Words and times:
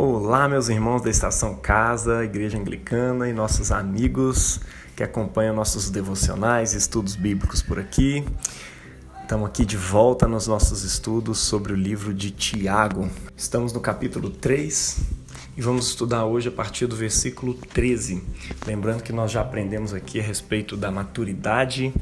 Olá, 0.00 0.48
meus 0.48 0.68
irmãos 0.68 1.02
da 1.02 1.10
Estação 1.10 1.56
Casa, 1.56 2.24
Igreja 2.24 2.56
Anglicana 2.56 3.28
e 3.28 3.32
nossos 3.32 3.72
amigos 3.72 4.60
que 4.94 5.02
acompanham 5.02 5.56
nossos 5.56 5.90
devocionais 5.90 6.72
estudos 6.72 7.16
bíblicos 7.16 7.62
por 7.62 7.80
aqui. 7.80 8.24
Estamos 9.20 9.48
aqui 9.48 9.64
de 9.64 9.76
volta 9.76 10.28
nos 10.28 10.46
nossos 10.46 10.84
estudos 10.84 11.40
sobre 11.40 11.72
o 11.72 11.76
livro 11.76 12.14
de 12.14 12.30
Tiago. 12.30 13.10
Estamos 13.36 13.72
no 13.72 13.80
capítulo 13.80 14.30
3 14.30 15.00
e 15.56 15.60
vamos 15.60 15.88
estudar 15.88 16.26
hoje 16.26 16.48
a 16.48 16.52
partir 16.52 16.86
do 16.86 16.94
versículo 16.94 17.52
13. 17.54 18.22
Lembrando 18.68 19.02
que 19.02 19.12
nós 19.12 19.32
já 19.32 19.40
aprendemos 19.40 19.92
aqui 19.92 20.20
a 20.20 20.22
respeito 20.22 20.76
da 20.76 20.92
maturidade 20.92 21.92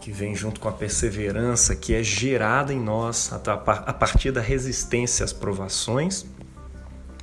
que 0.00 0.10
vem 0.10 0.34
junto 0.34 0.58
com 0.58 0.68
a 0.68 0.72
perseverança 0.72 1.76
que 1.76 1.94
é 1.94 2.02
gerada 2.02 2.74
em 2.74 2.80
nós 2.80 3.32
a 3.32 3.92
partir 3.92 4.32
da 4.32 4.40
resistência 4.40 5.24
às 5.24 5.32
provações, 5.32 6.26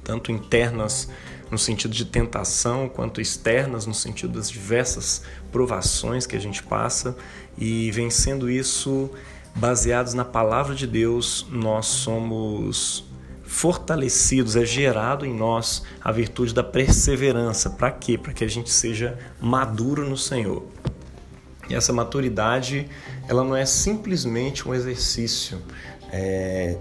tanto 0.03 0.31
internas 0.31 1.09
no 1.49 1.57
sentido 1.57 1.93
de 1.93 2.05
tentação, 2.05 2.89
quanto 2.89 3.21
externas 3.21 3.85
no 3.85 3.93
sentido 3.93 4.33
das 4.33 4.49
diversas 4.49 5.23
provações 5.51 6.25
que 6.25 6.35
a 6.35 6.39
gente 6.39 6.63
passa, 6.63 7.15
e 7.57 7.91
vencendo 7.91 8.49
isso, 8.49 9.09
baseados 9.55 10.13
na 10.13 10.25
palavra 10.25 10.73
de 10.73 10.87
Deus, 10.87 11.45
nós 11.51 11.85
somos 11.85 13.05
fortalecidos, 13.43 14.55
é 14.55 14.65
gerado 14.65 15.25
em 15.25 15.33
nós 15.33 15.83
a 16.03 16.11
virtude 16.11 16.53
da 16.55 16.63
perseverança. 16.63 17.69
Para 17.69 17.91
quê? 17.91 18.17
Para 18.17 18.33
que 18.33 18.43
a 18.43 18.47
gente 18.47 18.71
seja 18.71 19.17
maduro 19.39 20.09
no 20.09 20.17
Senhor. 20.17 20.65
E 21.69 21.75
essa 21.75 21.93
maturidade, 21.93 22.89
ela 23.27 23.43
não 23.43 23.55
é 23.55 23.65
simplesmente 23.65 24.67
um 24.67 24.73
exercício 24.73 25.61
é, 26.11 26.77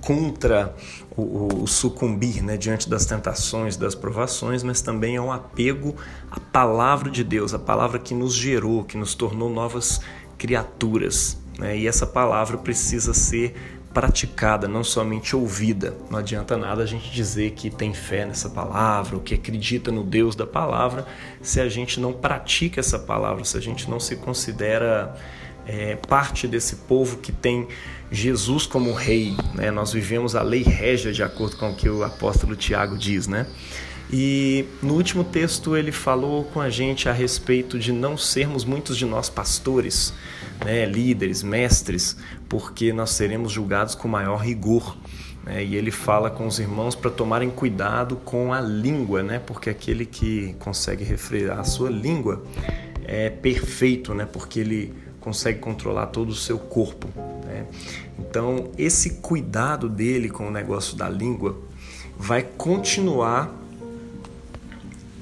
contra 0.00 0.74
o, 1.16 1.62
o, 1.62 1.66
sucumbir 1.66 2.42
né, 2.42 2.56
diante 2.56 2.88
das 2.88 3.06
tentações, 3.06 3.76
das 3.76 3.94
provações, 3.94 4.62
mas 4.62 4.80
também 4.80 5.16
é 5.16 5.20
um 5.20 5.30
apego 5.30 5.94
à 6.30 6.40
palavra 6.40 7.10
de 7.10 7.22
Deus, 7.22 7.54
a 7.54 7.58
palavra 7.58 7.98
que 7.98 8.14
nos 8.14 8.34
gerou, 8.34 8.84
que 8.84 8.96
nos 8.96 9.14
tornou 9.14 9.48
novas 9.48 10.00
criaturas. 10.36 11.38
Né? 11.58 11.78
E 11.78 11.86
essa 11.86 12.06
palavra 12.06 12.58
precisa 12.58 13.14
ser 13.14 13.54
praticada, 13.94 14.66
não 14.66 14.82
somente 14.82 15.36
ouvida. 15.36 15.96
Não 16.10 16.18
adianta 16.18 16.56
nada 16.56 16.82
a 16.82 16.86
gente 16.86 17.08
dizer 17.12 17.52
que 17.52 17.70
tem 17.70 17.94
fé 17.94 18.26
nessa 18.26 18.50
palavra, 18.50 19.14
ou 19.14 19.22
que 19.22 19.34
acredita 19.34 19.92
no 19.92 20.02
Deus 20.02 20.34
da 20.34 20.44
palavra, 20.44 21.06
se 21.40 21.60
a 21.60 21.68
gente 21.68 22.00
não 22.00 22.12
pratica 22.12 22.80
essa 22.80 22.98
palavra, 22.98 23.44
se 23.44 23.56
a 23.56 23.60
gente 23.60 23.88
não 23.88 24.00
se 24.00 24.16
considera 24.16 25.16
é, 25.66 25.96
parte 25.96 26.46
desse 26.46 26.76
povo 26.76 27.18
que 27.18 27.32
tem 27.32 27.68
Jesus 28.10 28.66
como 28.66 28.92
rei. 28.92 29.36
Né? 29.54 29.70
Nós 29.70 29.92
vivemos 29.92 30.34
a 30.34 30.42
lei 30.42 30.62
régia 30.62 31.12
de 31.12 31.22
acordo 31.22 31.56
com 31.56 31.70
o 31.70 31.74
que 31.74 31.88
o 31.88 32.04
apóstolo 32.04 32.54
Tiago 32.54 32.96
diz, 32.96 33.26
né? 33.26 33.46
E 34.12 34.66
no 34.82 34.94
último 34.94 35.24
texto 35.24 35.76
ele 35.76 35.90
falou 35.90 36.44
com 36.44 36.60
a 36.60 36.68
gente 36.68 37.08
a 37.08 37.12
respeito 37.12 37.78
de 37.78 37.90
não 37.90 38.16
sermos 38.16 38.64
muitos 38.64 38.96
de 38.96 39.06
nós 39.06 39.30
pastores, 39.30 40.12
né, 40.64 40.84
líderes, 40.84 41.42
mestres, 41.42 42.16
porque 42.48 42.92
nós 42.92 43.10
seremos 43.10 43.50
julgados 43.50 43.94
com 43.94 44.06
maior 44.06 44.36
rigor. 44.36 44.96
Né? 45.44 45.64
E 45.64 45.74
ele 45.74 45.90
fala 45.90 46.30
com 46.30 46.46
os 46.46 46.58
irmãos 46.58 46.94
para 46.94 47.10
tomarem 47.10 47.50
cuidado 47.50 48.16
com 48.16 48.52
a 48.52 48.60
língua, 48.60 49.22
né? 49.22 49.40
porque 49.44 49.70
aquele 49.70 50.06
que 50.06 50.54
consegue 50.58 51.02
refrear 51.02 51.58
a 51.58 51.64
sua 51.64 51.90
língua 51.90 52.44
é 53.04 53.30
perfeito, 53.30 54.14
né? 54.14 54.26
porque 54.30 54.60
ele 54.60 54.94
consegue 55.24 55.58
controlar 55.58 56.08
todo 56.08 56.28
o 56.28 56.34
seu 56.34 56.58
corpo. 56.58 57.08
Né? 57.46 57.64
Então, 58.18 58.70
esse 58.76 59.14
cuidado 59.14 59.88
dele 59.88 60.28
com 60.28 60.46
o 60.46 60.50
negócio 60.50 60.96
da 60.96 61.08
língua 61.08 61.58
vai 62.18 62.42
continuar 62.42 63.50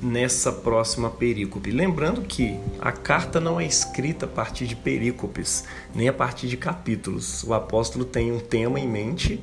nessa 0.02 0.50
próxima 0.50 1.08
perícope. 1.08 1.70
Lembrando 1.70 2.22
que 2.22 2.58
a 2.80 2.90
carta 2.90 3.40
não 3.40 3.60
é 3.60 3.64
escrita 3.64 4.26
a 4.26 4.28
partir 4.28 4.66
de 4.66 4.74
perícopes, 4.74 5.64
nem 5.94 6.08
a 6.08 6.12
partir 6.12 6.48
de 6.48 6.56
capítulos. 6.56 7.44
O 7.44 7.54
apóstolo 7.54 8.04
tem 8.04 8.32
um 8.32 8.40
tema 8.40 8.80
em 8.80 8.88
mente 8.88 9.40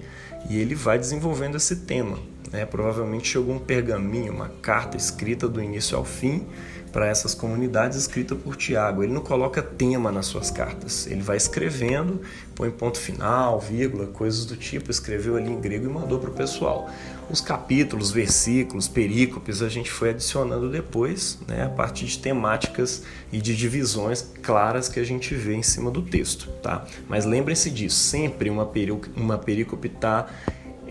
e 0.49 0.59
ele 0.59 0.75
vai 0.75 0.99
desenvolvendo 0.99 1.55
esse 1.55 1.77
tema. 1.77 2.19
Né? 2.51 2.65
Provavelmente 2.65 3.27
chegou 3.27 3.55
um 3.55 3.59
pergaminho, 3.59 4.33
uma 4.33 4.49
carta 4.61 4.97
escrita 4.97 5.47
do 5.47 5.61
início 5.61 5.97
ao 5.97 6.05
fim 6.05 6.45
para 6.91 7.07
essas 7.07 7.33
comunidades 7.33 7.97
escrita 7.97 8.35
por 8.35 8.55
Tiago. 8.55 9.03
Ele 9.03 9.13
não 9.13 9.21
coloca 9.21 9.61
tema 9.61 10.11
nas 10.11 10.25
suas 10.25 10.51
cartas, 10.51 11.07
ele 11.07 11.21
vai 11.21 11.37
escrevendo, 11.37 12.21
põe 12.55 12.69
ponto 12.71 12.97
final, 12.97 13.59
vírgula, 13.59 14.07
coisas 14.07 14.45
do 14.45 14.55
tipo, 14.55 14.91
escreveu 14.91 15.35
ali 15.35 15.49
em 15.49 15.59
grego 15.59 15.85
e 15.85 15.89
mandou 15.89 16.19
para 16.19 16.29
o 16.29 16.33
pessoal. 16.33 16.89
Os 17.29 17.41
capítulos, 17.41 18.09
versículos, 18.09 18.87
perícopes 18.87 19.61
a 19.61 19.69
gente 19.69 19.91
foi 19.91 20.09
adicionando 20.09 20.67
depois, 20.67 21.37
né, 21.47 21.63
a 21.63 21.69
partir 21.69 22.05
de 22.05 22.17
temáticas 22.17 23.03
e 23.31 23.39
de 23.39 23.55
divisões 23.55 24.27
claras 24.41 24.89
que 24.89 24.99
a 24.99 25.03
gente 25.03 25.35
vê 25.35 25.53
em 25.53 25.61
cima 25.61 25.91
do 25.91 26.01
texto. 26.01 26.49
Tá? 26.63 26.85
Mas 27.07 27.25
lembrem-se 27.25 27.69
disso, 27.69 27.97
sempre 27.97 28.49
uma, 28.49 28.67
uma 29.15 29.37
perícope 29.37 29.87
está 29.87 30.27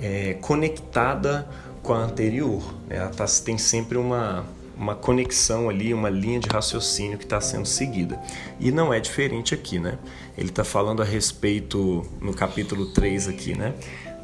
é, 0.00 0.34
conectada 0.40 1.48
com 1.82 1.92
a 1.92 1.98
anterior. 1.98 2.62
Né? 2.86 2.96
Ela 2.96 3.08
tá, 3.10 3.24
tem 3.44 3.58
sempre 3.58 3.98
uma, 3.98 4.44
uma 4.76 4.94
conexão 4.94 5.68
ali, 5.68 5.92
uma 5.92 6.08
linha 6.08 6.38
de 6.38 6.48
raciocínio 6.48 7.18
que 7.18 7.24
está 7.24 7.40
sendo 7.40 7.66
seguida. 7.66 8.20
E 8.60 8.70
não 8.70 8.92
é 8.92 9.00
diferente 9.00 9.54
aqui, 9.54 9.78
né? 9.78 9.98
Ele 10.36 10.50
está 10.50 10.62
falando 10.62 11.02
a 11.02 11.04
respeito, 11.04 12.06
no 12.20 12.32
capítulo 12.32 12.86
3 12.86 13.28
aqui, 13.28 13.56
né? 13.56 13.74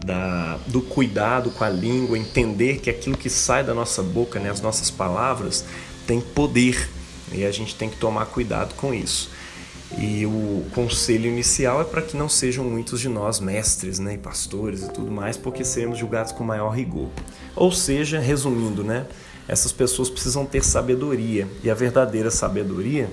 Da, 0.04 0.58
do 0.66 0.82
cuidado 0.82 1.50
com 1.50 1.64
a 1.64 1.68
língua, 1.68 2.18
entender 2.18 2.78
que 2.78 2.90
aquilo 2.90 3.16
que 3.16 3.30
sai 3.30 3.64
da 3.64 3.72
nossa 3.72 4.02
boca, 4.02 4.38
né, 4.38 4.50
as 4.50 4.60
nossas 4.60 4.90
palavras, 4.90 5.64
tem 6.06 6.20
poder 6.20 6.88
e 7.32 7.44
a 7.44 7.50
gente 7.50 7.74
tem 7.74 7.88
que 7.88 7.96
tomar 7.96 8.26
cuidado 8.26 8.74
com 8.74 8.92
isso. 8.92 9.30
E 9.98 10.26
o 10.26 10.64
conselho 10.74 11.26
inicial 11.26 11.80
é 11.80 11.84
para 11.84 12.02
que 12.02 12.16
não 12.16 12.28
sejam 12.28 12.64
muitos 12.64 13.00
de 13.00 13.08
nós 13.08 13.38
mestres, 13.38 13.98
né, 13.98 14.14
e 14.14 14.18
pastores 14.18 14.82
e 14.82 14.92
tudo 14.92 15.10
mais, 15.10 15.36
porque 15.36 15.64
seremos 15.64 15.98
julgados 15.98 16.32
com 16.32 16.42
maior 16.42 16.70
rigor. 16.70 17.08
Ou 17.54 17.70
seja, 17.70 18.18
resumindo, 18.18 18.82
né, 18.82 19.06
essas 19.46 19.72
pessoas 19.72 20.10
precisam 20.10 20.44
ter 20.44 20.64
sabedoria. 20.64 21.46
E 21.62 21.70
a 21.70 21.74
verdadeira 21.74 22.30
sabedoria 22.30 23.08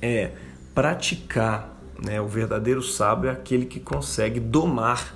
é 0.00 0.30
praticar. 0.74 1.76
Né? 2.02 2.20
O 2.20 2.26
verdadeiro 2.26 2.82
sábio 2.82 3.28
é 3.28 3.32
aquele 3.32 3.66
que 3.66 3.80
consegue 3.80 4.40
domar 4.40 5.14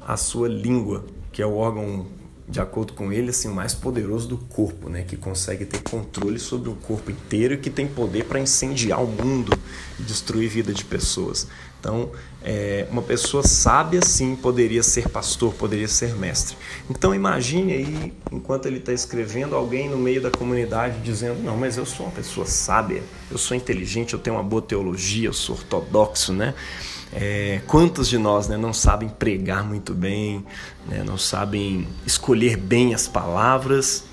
a 0.00 0.16
sua 0.16 0.48
língua, 0.48 1.04
que 1.32 1.42
é 1.42 1.46
o 1.46 1.56
órgão 1.56 2.06
de 2.48 2.60
acordo 2.60 2.92
com 2.92 3.12
ele, 3.12 3.30
assim, 3.30 3.48
o 3.48 3.54
mais 3.54 3.74
poderoso 3.74 4.28
do 4.28 4.38
corpo, 4.38 4.88
né? 4.88 5.02
que 5.02 5.16
consegue 5.16 5.64
ter 5.64 5.82
controle 5.82 6.38
sobre 6.38 6.68
o 6.68 6.74
corpo 6.74 7.10
inteiro 7.10 7.54
e 7.54 7.58
que 7.58 7.70
tem 7.70 7.88
poder 7.88 8.24
para 8.24 8.38
incendiar 8.38 9.02
o 9.02 9.06
mundo 9.06 9.52
e 9.98 10.02
destruir 10.02 10.48
vida 10.48 10.72
de 10.72 10.84
pessoas. 10.84 11.48
Então, 11.80 12.10
é, 12.42 12.86
uma 12.90 13.02
pessoa 13.02 13.42
sábia, 13.42 14.00
sim, 14.02 14.34
poderia 14.34 14.82
ser 14.82 15.08
pastor, 15.08 15.54
poderia 15.54 15.88
ser 15.88 16.16
mestre. 16.16 16.56
Então, 16.88 17.14
imagine 17.14 17.72
aí, 17.72 18.12
enquanto 18.32 18.66
ele 18.66 18.78
está 18.78 18.92
escrevendo, 18.92 19.54
alguém 19.54 19.88
no 19.88 19.98
meio 19.98 20.20
da 20.20 20.30
comunidade 20.30 21.00
dizendo: 21.00 21.42
Não, 21.42 21.56
mas 21.56 21.76
eu 21.76 21.86
sou 21.86 22.06
uma 22.06 22.12
pessoa 22.12 22.46
sábia, 22.46 23.02
eu 23.30 23.38
sou 23.38 23.56
inteligente, 23.56 24.14
eu 24.14 24.18
tenho 24.18 24.36
uma 24.36 24.42
boa 24.42 24.62
teologia, 24.62 25.28
eu 25.28 25.32
sou 25.32 25.56
ortodoxo, 25.56 26.32
né? 26.32 26.54
É, 27.12 27.60
quantos 27.66 28.08
de 28.08 28.18
nós 28.18 28.48
né, 28.48 28.56
não 28.56 28.72
sabem 28.72 29.08
pregar 29.08 29.64
muito 29.64 29.94
bem, 29.94 30.44
né, 30.86 31.02
não 31.04 31.16
sabem 31.16 31.86
escolher 32.04 32.56
bem 32.56 32.94
as 32.94 33.06
palavras 33.06 34.04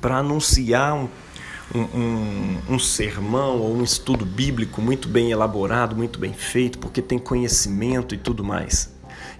para 0.00 0.18
anunciar 0.18 0.94
um, 0.94 1.08
um, 1.74 2.58
um, 2.68 2.78
sermão 2.78 3.58
ou 3.58 3.74
um 3.74 3.82
estudo 3.82 4.24
bíblico 4.24 4.82
muito 4.82 5.08
bem 5.08 5.30
elaborado, 5.30 5.96
muito 5.96 6.18
bem 6.18 6.32
feito, 6.32 6.78
porque 6.78 7.00
tem 7.00 7.18
conhecimento 7.18 8.14
e 8.14 8.18
tudo 8.18 8.44
mais. 8.44 8.92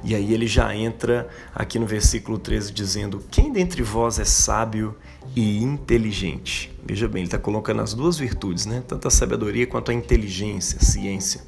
E 0.02 0.14
aí 0.14 0.32
ele 0.32 0.46
já 0.46 0.74
entra 0.74 1.28
aqui 1.54 1.78
no 1.78 1.86
versículo 1.86 2.38
13 2.38 2.72
dizendo: 2.72 3.22
Quem 3.30 3.52
dentre 3.52 3.82
vós 3.82 4.18
é 4.18 4.24
sábio 4.24 4.96
e 5.36 5.62
inteligente? 5.62 6.74
Veja 6.84 7.08
bem, 7.08 7.20
ele 7.20 7.28
está 7.28 7.38
colocando 7.38 7.80
as 7.82 7.94
duas 7.94 8.18
virtudes, 8.18 8.66
né? 8.66 8.82
tanto 8.86 9.06
a 9.06 9.10
sabedoria 9.10 9.66
quanto 9.66 9.90
a 9.90 9.94
inteligência, 9.94 10.78
a 10.80 10.84
ciência 10.84 11.42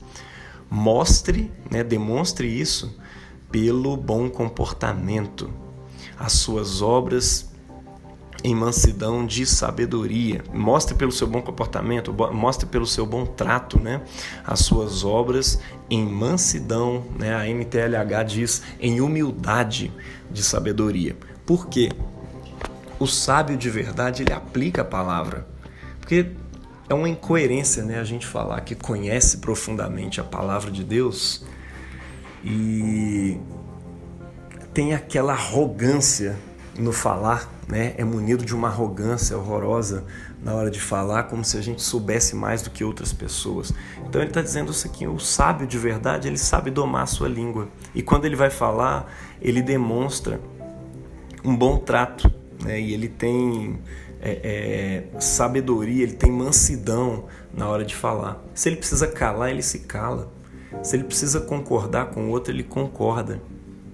Mostre, 0.70 1.50
né, 1.70 1.84
demonstre 1.84 2.46
isso 2.46 2.98
pelo 3.50 3.96
bom 3.96 4.28
comportamento, 4.28 5.50
as 6.18 6.32
suas 6.32 6.82
obras 6.82 7.50
em 8.42 8.54
mansidão 8.54 9.26
de 9.26 9.44
sabedoria. 9.44 10.44
Mostre 10.52 10.94
pelo 10.94 11.10
seu 11.10 11.26
bom 11.26 11.42
comportamento, 11.42 12.14
mostre 12.32 12.66
pelo 12.66 12.86
seu 12.86 13.04
bom 13.04 13.26
trato, 13.26 13.80
né? 13.80 14.02
As 14.44 14.60
suas 14.60 15.04
obras 15.04 15.60
em 15.90 16.06
mansidão, 16.06 17.04
né? 17.18 17.34
A 17.34 17.48
NTLH 17.48 18.22
diz 18.24 18.62
em 18.80 19.00
humildade 19.00 19.92
de 20.30 20.42
sabedoria. 20.42 21.16
Por 21.44 21.66
quê? 21.66 21.90
O 22.98 23.06
sábio 23.06 23.56
de 23.56 23.68
verdade, 23.68 24.22
ele 24.22 24.32
aplica 24.32 24.82
a 24.82 24.84
palavra. 24.84 25.46
Porque 26.00 26.30
é 26.88 26.94
uma 26.94 27.08
incoerência, 27.08 27.82
né, 27.82 27.98
a 27.98 28.04
gente 28.04 28.26
falar 28.26 28.60
que 28.60 28.74
conhece 28.74 29.38
profundamente 29.38 30.20
a 30.20 30.24
palavra 30.24 30.70
de 30.70 30.84
Deus 30.84 31.44
e 32.44 33.40
tem 34.72 34.94
aquela 34.94 35.32
arrogância 35.32 36.36
no 36.78 36.92
falar, 36.92 37.50
né, 37.66 37.94
é 37.96 38.04
munido 38.04 38.44
de 38.44 38.54
uma 38.54 38.68
arrogância 38.68 39.36
horrorosa 39.36 40.04
na 40.42 40.54
hora 40.54 40.70
de 40.70 40.80
falar, 40.80 41.24
como 41.24 41.44
se 41.44 41.56
a 41.56 41.60
gente 41.60 41.82
soubesse 41.82 42.36
mais 42.36 42.62
do 42.62 42.70
que 42.70 42.84
outras 42.84 43.12
pessoas. 43.12 43.72
Então 44.06 44.20
ele 44.20 44.30
está 44.30 44.42
dizendo 44.42 44.70
isso 44.70 44.86
aqui: 44.86 45.06
o 45.06 45.18
sábio 45.18 45.66
de 45.66 45.78
verdade 45.78 46.28
ele 46.28 46.38
sabe 46.38 46.70
domar 46.70 47.02
a 47.02 47.06
sua 47.06 47.28
língua 47.28 47.68
e 47.94 48.02
quando 48.02 48.26
ele 48.26 48.36
vai 48.36 48.50
falar 48.50 49.10
ele 49.40 49.60
demonstra 49.60 50.40
um 51.42 51.56
bom 51.56 51.78
trato, 51.78 52.30
né, 52.62 52.80
e 52.80 52.92
ele 52.92 53.08
tem 53.08 53.80
é, 54.26 55.04
é, 55.14 55.20
sabedoria, 55.20 56.02
ele 56.02 56.14
tem 56.14 56.30
mansidão 56.30 57.26
na 57.54 57.68
hora 57.68 57.84
de 57.84 57.94
falar. 57.94 58.42
Se 58.54 58.68
ele 58.68 58.76
precisa 58.76 59.06
calar, 59.06 59.50
ele 59.50 59.62
se 59.62 59.80
cala. 59.80 60.32
Se 60.82 60.96
ele 60.96 61.04
precisa 61.04 61.40
concordar 61.40 62.06
com 62.06 62.26
o 62.26 62.30
outro, 62.30 62.52
ele 62.52 62.64
concorda. 62.64 63.40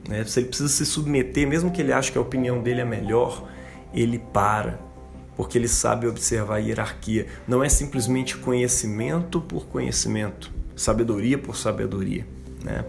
Né? 0.08 0.24
Se 0.24 0.40
ele 0.40 0.48
precisa 0.48 0.68
se 0.68 0.86
submeter, 0.86 1.46
mesmo 1.46 1.70
que 1.70 1.82
ele 1.82 1.92
ache 1.92 2.10
que 2.10 2.18
a 2.18 2.20
opinião 2.20 2.62
dele 2.62 2.80
é 2.80 2.84
melhor, 2.84 3.46
ele 3.92 4.18
para, 4.18 4.80
porque 5.36 5.58
ele 5.58 5.68
sabe 5.68 6.06
observar 6.06 6.56
a 6.56 6.58
hierarquia. 6.58 7.26
Não 7.46 7.62
é 7.62 7.68
simplesmente 7.68 8.36
conhecimento 8.36 9.40
por 9.40 9.66
conhecimento, 9.66 10.50
sabedoria 10.74 11.36
por 11.36 11.56
sabedoria. 11.56 12.26
Né? 12.64 12.84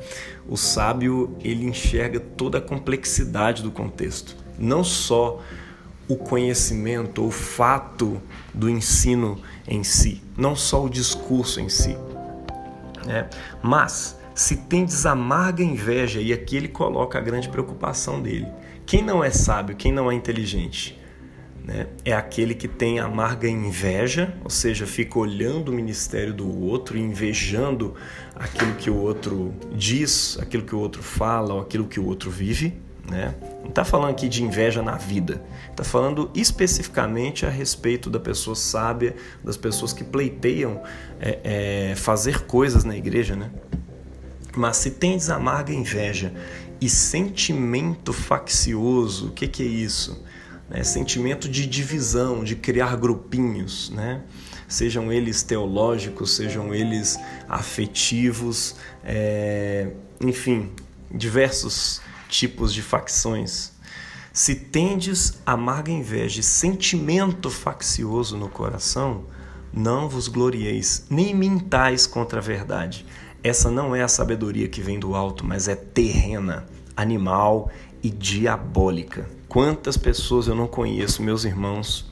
O 0.48 0.56
sábio 0.56 1.36
ele 1.44 1.66
enxerga 1.66 2.20
toda 2.20 2.60
a 2.60 2.62
complexidade 2.62 3.62
do 3.62 3.72
contexto, 3.72 4.36
não 4.58 4.84
só 4.84 5.42
o 6.08 6.16
conhecimento, 6.16 7.26
o 7.26 7.32
fato 7.32 8.22
do 8.54 8.70
ensino 8.70 9.40
em 9.68 9.84
si, 9.84 10.22
não 10.38 10.56
só 10.56 10.84
o 10.84 10.90
discurso 10.90 11.60
em 11.60 11.70
si. 11.70 11.98
Né? 13.06 13.30
Mas 13.62 14.18
se 14.36 14.58
tendes 14.58 15.06
amarga 15.06 15.64
inveja, 15.64 16.20
e 16.20 16.34
aqui 16.34 16.58
ele 16.58 16.68
coloca 16.68 17.18
a 17.18 17.22
grande 17.22 17.50
preocupação 17.50 18.22
dele. 18.22 18.48
Quem 18.86 19.02
não 19.04 19.24
é 19.24 19.30
sábio, 19.30 19.76
quem 19.76 19.92
não 19.92 20.12
é 20.12 20.16
inteligente? 20.16 21.00
Né? 21.64 21.88
É 22.04 22.14
aquele 22.14 22.54
que 22.54 22.68
tem 22.68 23.00
amarga 23.00 23.48
inveja, 23.48 24.36
ou 24.44 24.50
seja, 24.50 24.86
fica 24.86 25.18
olhando 25.18 25.70
o 25.70 25.72
ministério 25.72 26.34
do 26.34 26.64
outro, 26.64 26.98
invejando 26.98 27.94
aquilo 28.36 28.74
que 28.74 28.90
o 28.90 28.98
outro 28.98 29.54
diz, 29.74 30.38
aquilo 30.42 30.64
que 30.64 30.76
o 30.76 30.80
outro 30.80 31.02
fala, 31.02 31.54
ou 31.54 31.62
aquilo 31.62 31.88
que 31.88 32.00
o 32.00 32.06
outro 32.06 32.30
vive. 32.30 32.74
Né? 33.10 33.36
Não 33.62 33.70
está 33.70 33.84
falando 33.84 34.12
aqui 34.12 34.30
de 34.30 34.44
inveja 34.44 34.82
na 34.82 34.96
vida, 34.96 35.42
está 35.70 35.84
falando 35.84 36.32
especificamente 36.34 37.46
a 37.46 37.50
respeito 37.50 38.10
da 38.10 38.20
pessoa 38.20 38.56
sábia, 38.56 39.16
das 39.44 39.58
pessoas 39.58 39.92
que 39.92 40.04
pleiteiam 40.04 40.82
é, 41.20 41.40
é, 41.92 41.96
fazer 41.96 42.42
coisas 42.46 42.84
na 42.84 42.96
igreja. 42.96 43.36
Né? 43.36 43.52
Mas 44.56 44.78
se 44.78 44.92
tens 44.92 45.30
amarga 45.30 45.74
inveja 45.74 46.34
e 46.80 46.90
sentimento 46.90 48.14
faccioso, 48.14 49.28
o 49.28 49.32
que, 49.32 49.48
que 49.48 49.64
é 49.64 49.68
isso? 49.68 50.24
É 50.72 50.84
sentimento 50.84 51.50
de 51.50 51.68
divisão, 51.68 52.44
de 52.44 52.56
criar 52.56 52.96
grupinhos, 52.96 53.90
né? 53.92 54.22
sejam 54.68 55.12
eles 55.12 55.44
teológicos, 55.44 56.36
sejam 56.36 56.74
eles 56.74 57.20
afetivos, 57.48 58.76
é... 59.04 59.92
enfim, 60.20 60.72
diversos 61.12 62.02
tipos 62.34 62.74
de 62.74 62.82
facções. 62.82 63.72
Se 64.34 64.56
tendes 64.56 65.40
amarga 65.46 65.92
inveja 65.92 66.40
e 66.40 66.44
sentimento 66.44 67.48
faccioso 67.52 68.36
no 68.36 68.50
coração, 68.50 69.26
não 69.72 70.10
vos 70.10 70.28
glorieis, 70.28 71.06
nem 71.12 71.36
mintais 71.36 72.08
contra 72.08 72.40
a 72.40 72.42
verdade. 72.42 73.06
Essa 73.44 73.70
não 73.70 73.96
é 73.96 74.02
a 74.02 74.08
sabedoria 74.08 74.68
que 74.68 74.82
vem 74.82 75.00
do 75.00 75.14
alto, 75.14 75.46
mas 75.46 75.68
é 75.68 75.76
terrena, 75.76 76.66
animal 76.98 77.70
e 78.02 78.10
diabólica. 78.10 79.30
Quantas 79.48 79.96
pessoas 79.96 80.48
eu 80.48 80.56
não 80.56 80.66
conheço, 80.66 81.22
meus 81.22 81.46
irmãos, 81.46 82.12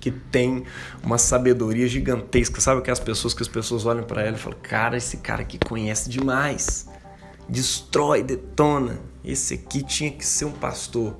que 0.00 0.10
têm 0.10 0.64
uma 1.02 1.16
sabedoria 1.16 1.88
gigantesca. 1.88 2.60
Sabe 2.60 2.80
aquelas 2.80 3.00
pessoas 3.00 3.32
que 3.32 3.42
as 3.42 3.48
pessoas 3.48 3.86
olham 3.86 4.04
para 4.04 4.22
ela 4.22 4.36
e 4.36 4.40
falam: 4.40 4.58
"Cara, 4.62 4.98
esse 4.98 5.16
cara 5.16 5.40
aqui 5.40 5.58
conhece 5.58 6.10
demais. 6.10 6.86
Destrói, 7.48 8.22
detona. 8.22 8.98
Esse 9.24 9.54
aqui 9.54 9.82
tinha 9.82 10.10
que 10.10 10.24
ser 10.24 10.44
um 10.44 10.52
pastor." 10.52 11.16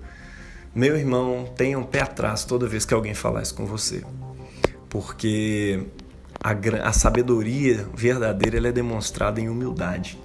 Meu 0.75 0.97
irmão, 0.97 1.49
tenha 1.57 1.79
um 1.79 1.85
pé 1.85 2.01
atrás 2.01 2.45
toda 2.45 2.67
vez 2.67 2.85
que 2.85 2.93
alguém 2.93 3.15
falar 3.15 3.43
isso 3.43 3.55
com 3.55 3.65
você. 3.65 4.03
Porque 4.89 5.87
a, 6.43 6.51
a 6.89 6.93
sabedoria 6.93 7.89
verdadeira 7.95 8.69
é 8.69 8.73
demonstrada 8.73 9.41
em 9.41 9.49
humildade. 9.49 10.19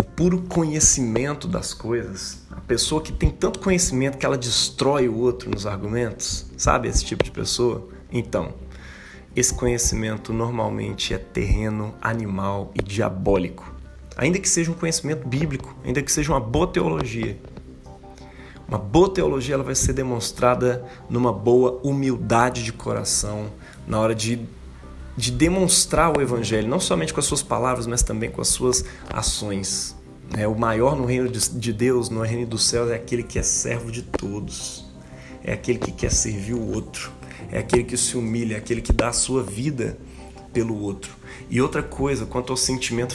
O 0.00 0.02
puro 0.02 0.40
conhecimento 0.42 1.46
das 1.46 1.74
coisas, 1.74 2.42
a 2.50 2.60
pessoa 2.62 3.02
que 3.02 3.12
tem 3.12 3.30
tanto 3.30 3.60
conhecimento 3.60 4.16
que 4.16 4.24
ela 4.24 4.38
destrói 4.38 5.08
o 5.08 5.18
outro 5.18 5.50
nos 5.50 5.66
argumentos, 5.66 6.46
sabe 6.56 6.88
esse 6.88 7.04
tipo 7.04 7.22
de 7.22 7.30
pessoa? 7.30 7.86
Então, 8.10 8.54
esse 9.36 9.52
conhecimento 9.52 10.32
normalmente 10.32 11.12
é 11.12 11.18
terreno, 11.18 11.94
animal 12.00 12.72
e 12.74 12.82
diabólico. 12.82 13.73
Ainda 14.16 14.38
que 14.38 14.48
seja 14.48 14.70
um 14.70 14.74
conhecimento 14.74 15.26
bíblico, 15.26 15.76
ainda 15.84 16.02
que 16.02 16.10
seja 16.10 16.32
uma 16.32 16.40
boa 16.40 16.66
teologia. 16.66 17.38
Uma 18.66 18.78
boa 18.78 19.12
teologia 19.12 19.54
ela 19.54 19.64
vai 19.64 19.74
ser 19.74 19.92
demonstrada 19.92 20.84
numa 21.10 21.32
boa 21.32 21.80
humildade 21.82 22.64
de 22.64 22.72
coração, 22.72 23.50
na 23.86 23.98
hora 23.98 24.14
de 24.14 24.40
de 25.16 25.30
demonstrar 25.30 26.16
o 26.16 26.20
evangelho, 26.20 26.68
não 26.68 26.80
somente 26.80 27.14
com 27.14 27.20
as 27.20 27.26
suas 27.26 27.42
palavras, 27.42 27.86
mas 27.86 28.02
também 28.02 28.30
com 28.30 28.40
as 28.40 28.48
suas 28.48 28.84
ações. 29.10 29.94
É, 30.36 30.48
o 30.48 30.58
maior 30.58 30.96
no 30.96 31.04
reino 31.04 31.28
de 31.28 31.72
Deus, 31.72 32.08
no 32.08 32.22
reino 32.22 32.46
dos 32.46 32.66
céus, 32.66 32.90
é 32.90 32.96
aquele 32.96 33.22
que 33.22 33.38
é 33.38 33.42
servo 33.42 33.92
de 33.92 34.02
todos, 34.02 34.84
é 35.44 35.52
aquele 35.52 35.78
que 35.78 35.92
quer 35.92 36.10
servir 36.10 36.54
o 36.54 36.72
outro, 36.72 37.12
é 37.52 37.58
aquele 37.58 37.84
que 37.84 37.96
se 37.96 38.16
humilha, 38.16 38.54
é 38.54 38.58
aquele 38.58 38.80
que 38.80 38.92
dá 38.92 39.08
a 39.08 39.12
sua 39.12 39.42
vida 39.42 39.96
pelo 40.54 40.80
outro. 40.80 41.12
E 41.50 41.60
outra 41.60 41.82
coisa, 41.82 42.24
quanto 42.24 42.52
ao 42.52 42.56
sentimento 42.56 43.14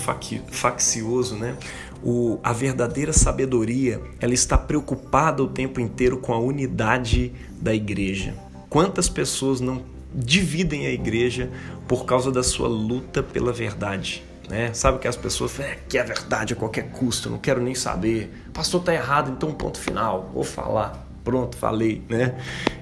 faccioso, 0.52 1.36
né? 1.36 1.56
O, 2.04 2.40
a 2.44 2.54
verdadeira 2.54 3.12
sabedoria, 3.12 4.00
ela 4.20 4.34
está 4.34 4.58
preocupada 4.58 5.42
o 5.42 5.48
tempo 5.48 5.80
inteiro 5.80 6.18
com 6.18 6.34
a 6.34 6.40
unidade 6.40 7.34
da 7.60 7.74
igreja. 7.74 8.36
Quantas 8.70 9.10
pessoas 9.10 9.60
não 9.60 9.84
dividem 10.14 10.86
a 10.86 10.92
igreja 10.92 11.50
por 11.88 12.06
causa 12.06 12.32
da 12.32 12.44
sua 12.44 12.68
luta 12.68 13.22
pela 13.24 13.52
verdade. 13.52 14.24
Né? 14.50 14.74
Sabe 14.74 14.98
que 14.98 15.08
as 15.08 15.16
pessoas 15.16 15.52
falam, 15.52 15.72
é, 15.72 15.78
que 15.88 15.98
é 15.98 16.04
verdade 16.04 16.54
a 16.54 16.56
qualquer 16.56 16.90
custo, 16.92 17.30
não 17.30 17.38
quero 17.38 17.62
nem 17.62 17.76
saber. 17.76 18.34
Pastor 18.52 18.84
tá 18.84 18.94
errado, 18.94 19.32
então 19.32 19.54
ponto 19.54 19.78
final, 19.78 20.32
vou 20.34 20.44
falar. 20.44 21.08
Pronto, 21.24 21.56
falei, 21.58 22.02
né? 22.10 22.36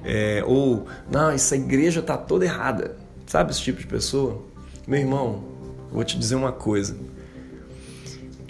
É, 0.06 0.42
ou, 0.46 0.88
não, 1.12 1.30
essa 1.32 1.56
igreja 1.56 2.02
tá 2.02 2.16
toda 2.16 2.46
errada. 2.46 2.96
Sabe 3.27 3.51
esse 3.51 3.62
tipo 3.62 3.79
de 3.79 3.86
pessoa? 3.86 4.41
Meu 4.88 5.00
irmão, 5.00 5.43
vou 5.91 6.03
te 6.03 6.17
dizer 6.17 6.34
uma 6.34 6.51
coisa. 6.51 6.98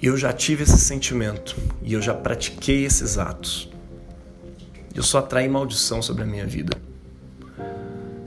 Eu 0.02 0.16
já 0.16 0.32
tive 0.32 0.64
esse 0.64 0.78
sentimento 0.78 1.58
e 1.82 1.92
eu 1.92 2.02
já 2.02 2.14
pratiquei 2.14 2.86
esses 2.86 3.18
atos. 3.18 3.70
Eu 4.96 5.04
só 5.04 5.18
atraí 5.18 5.50
maldição 5.50 6.02
sobre 6.02 6.24
a 6.24 6.26
minha 6.26 6.46
vida 6.46 6.88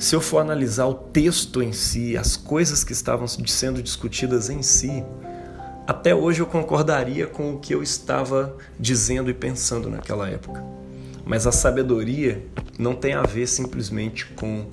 se 0.00 0.16
eu 0.16 0.20
for 0.22 0.38
analisar 0.38 0.86
o 0.86 0.94
texto 0.94 1.62
em 1.62 1.74
si, 1.74 2.16
as 2.16 2.34
coisas 2.34 2.82
que 2.82 2.92
estavam 2.92 3.28
sendo 3.28 3.82
discutidas 3.82 4.48
em 4.48 4.62
si, 4.62 5.04
até 5.86 6.14
hoje 6.14 6.40
eu 6.40 6.46
concordaria 6.46 7.26
com 7.26 7.52
o 7.52 7.58
que 7.58 7.74
eu 7.74 7.82
estava 7.82 8.56
dizendo 8.78 9.28
e 9.28 9.34
pensando 9.34 9.90
naquela 9.90 10.26
época. 10.26 10.64
Mas 11.22 11.46
a 11.46 11.52
sabedoria 11.52 12.42
não 12.78 12.94
tem 12.94 13.12
a 13.12 13.22
ver 13.22 13.46
simplesmente 13.46 14.24
com 14.24 14.70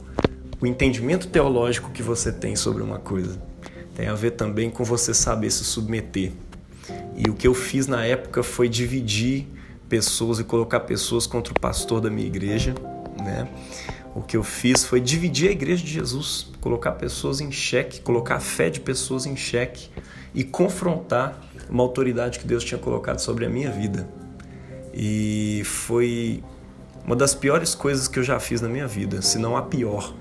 o 0.62 0.66
entendimento 0.66 1.28
teológico 1.28 1.92
que 1.92 2.02
você 2.02 2.32
tem 2.32 2.56
sobre 2.56 2.82
uma 2.82 3.00
coisa. 3.00 3.42
Tem 3.96 4.08
a 4.08 4.14
ver 4.14 4.32
também 4.32 4.70
com 4.70 4.84
você 4.84 5.14
saber 5.14 5.52
se 5.52 5.64
submeter. 5.64 6.32
E 7.16 7.30
o 7.30 7.34
que 7.34 7.48
eu 7.48 7.54
fiz 7.54 7.88
na 7.88 8.06
época 8.06 8.44
foi 8.44 8.70
dividir 8.70 9.48
pessoas 9.90 10.40
e 10.40 10.44
colocar 10.44 10.82
pessoas 10.82 11.26
contra 11.26 11.54
o 11.54 11.60
pastor 11.60 12.02
da 12.02 12.10
minha 12.10 12.28
igreja, 12.28 12.76
né? 13.24 13.48
o 14.18 14.22
que 14.22 14.36
eu 14.36 14.44
fiz 14.44 14.84
foi 14.84 15.00
dividir 15.00 15.50
a 15.50 15.52
igreja 15.52 15.84
de 15.86 15.92
Jesus, 15.92 16.48
colocar 16.60 16.94
pessoas 16.94 17.40
em 17.40 17.52
xeque, 17.52 18.02
colocar 18.02 18.38
a 18.38 18.40
fé 18.40 18.68
de 18.68 18.80
pessoas 18.80 19.28
em 19.28 19.36
xeque 19.36 19.90
e 20.34 20.44
confrontar 20.44 21.40
uma 21.70 21.84
autoridade 21.84 22.40
que 22.40 22.48
Deus 22.48 22.64
tinha 22.64 22.80
colocado 22.80 23.20
sobre 23.20 23.46
a 23.46 23.50
minha 23.50 23.70
vida. 23.70 24.10
E 24.92 25.62
foi 25.66 26.44
uma 27.06 27.16
das 27.16 27.36
piores 27.36 27.76
coisas 27.76 28.08
que 28.08 28.18
eu 28.18 28.24
já 28.24 28.40
fiz 28.40 28.60
na 28.60 28.68
minha 28.68 28.88
vida, 28.88 29.22
se 29.22 29.38
não 29.38 29.56
a 29.56 29.62
pior. 29.62 30.16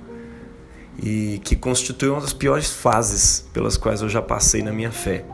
E 1.02 1.40
que 1.44 1.54
constituiu 1.54 2.14
uma 2.14 2.20
das 2.20 2.32
piores 2.32 2.70
fases 2.70 3.46
pelas 3.52 3.76
quais 3.76 4.00
eu 4.00 4.08
já 4.08 4.22
passei 4.22 4.62
na 4.62 4.72
minha 4.72 4.90
fé. 4.90 5.24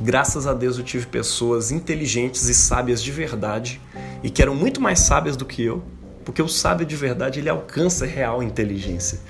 Graças 0.00 0.46
a 0.46 0.54
Deus 0.54 0.78
eu 0.78 0.84
tive 0.84 1.06
pessoas 1.06 1.70
inteligentes 1.70 2.48
e 2.48 2.54
sábias 2.54 3.02
de 3.02 3.12
verdade 3.12 3.80
e 4.22 4.30
que 4.30 4.40
eram 4.40 4.54
muito 4.54 4.80
mais 4.80 5.00
sábias 5.00 5.36
do 5.36 5.44
que 5.44 5.62
eu 5.62 5.82
porque 6.24 6.42
o 6.42 6.48
sábio 6.48 6.86
de 6.86 6.96
verdade 6.96 7.40
ele 7.40 7.48
alcança 7.48 8.06
real 8.06 8.42
inteligência. 8.42 9.20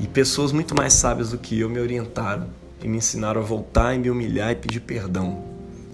E 0.00 0.06
pessoas 0.06 0.52
muito 0.52 0.74
mais 0.74 0.92
sábias 0.92 1.30
do 1.30 1.38
que 1.38 1.58
eu 1.58 1.68
me 1.68 1.80
orientaram 1.80 2.48
e 2.82 2.88
me 2.88 2.98
ensinaram 2.98 3.40
a 3.40 3.44
voltar 3.44 3.94
e 3.94 3.98
me 3.98 4.10
humilhar 4.10 4.52
e 4.52 4.56
pedir 4.56 4.80
perdão. 4.80 5.42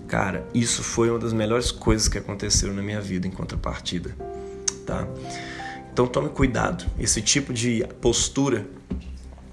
Cara, 0.08 0.44
isso 0.52 0.82
foi 0.82 1.08
uma 1.08 1.18
das 1.18 1.32
melhores 1.32 1.70
coisas 1.70 2.08
que 2.08 2.18
aconteceram 2.18 2.74
na 2.74 2.82
minha 2.82 3.00
vida 3.00 3.26
em 3.26 3.30
contrapartida. 3.30 4.14
tá? 4.84 5.06
Então 5.92 6.06
tome 6.06 6.28
cuidado. 6.30 6.84
Esse 6.98 7.22
tipo 7.22 7.52
de 7.52 7.86
postura, 8.00 8.66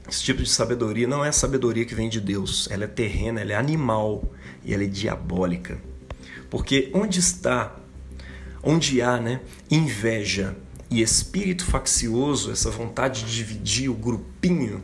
esse 0.09 0.23
tipo 0.23 0.41
de 0.41 0.49
sabedoria 0.49 1.07
não 1.07 1.23
é 1.23 1.31
sabedoria 1.31 1.85
que 1.85 1.93
vem 1.93 2.09
de 2.09 2.19
Deus. 2.19 2.67
Ela 2.71 2.85
é 2.85 2.87
terrena, 2.87 3.41
ela 3.41 3.53
é 3.53 3.55
animal 3.55 4.23
e 4.65 4.73
ela 4.73 4.83
é 4.83 4.87
diabólica. 4.87 5.79
Porque 6.49 6.89
onde 6.93 7.19
está, 7.19 7.75
onde 8.63 9.01
há, 9.01 9.19
né, 9.19 9.41
inveja 9.69 10.55
e 10.89 11.01
espírito 11.01 11.63
faccioso, 11.63 12.51
essa 12.51 12.71
vontade 12.71 13.23
de 13.23 13.35
dividir 13.35 13.89
o 13.89 13.93
grupinho 13.93 14.83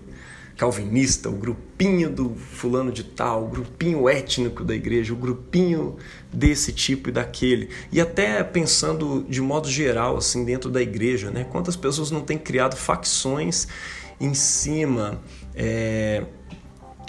calvinista, 0.55 1.29
o 1.29 1.33
grupinho 1.33 2.09
do 2.09 2.35
fulano 2.35 2.91
de 2.91 3.03
tal, 3.03 3.45
o 3.45 3.47
grupinho 3.49 4.07
étnico 4.07 4.63
da 4.63 4.73
igreja, 4.73 5.13
o 5.13 5.17
grupinho 5.17 5.97
desse 6.31 6.71
tipo 6.71 7.09
e 7.09 7.11
daquele. 7.11 7.69
E 7.91 7.99
até 7.99 8.41
pensando 8.43 9.25
de 9.27 9.41
modo 9.41 9.69
geral, 9.69 10.17
assim, 10.17 10.45
dentro 10.45 10.69
da 10.69 10.81
igreja, 10.81 11.29
né? 11.29 11.45
Quantas 11.51 11.75
pessoas 11.75 12.09
não 12.09 12.21
têm 12.21 12.37
criado 12.37 12.75
facções 12.75 13.67
em 14.19 14.33
cima 14.33 15.21
é, 15.53 16.23